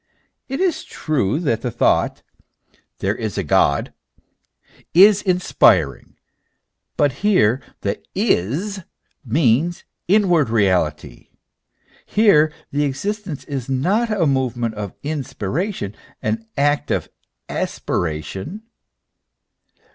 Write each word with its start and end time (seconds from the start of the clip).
It 0.49 0.59
is 0.59 0.83
true 0.83 1.39
that 1.41 1.61
the 1.61 1.69
thought 1.69 2.23
there 3.01 3.13
is 3.13 3.37
a 3.37 3.43
God, 3.43 3.93
is 4.95 5.21
inspiring; 5.21 6.15
but 6.97 7.11
here 7.21 7.61
the 7.81 8.01
is 8.15 8.81
means 9.23 9.83
inward 10.07 10.49
reality; 10.49 11.29
here 12.03 12.51
the 12.71 12.83
existence 12.83 13.43
is 13.43 13.69
a 13.69 14.25
movement 14.25 14.73
of 14.73 14.95
inspiration, 15.03 15.95
an 16.19 16.47
act 16.57 16.89
of 16.89 17.07
aspiration. 17.47 18.63